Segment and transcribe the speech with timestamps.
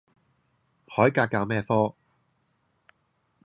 [0.87, 1.93] 海格教咩科？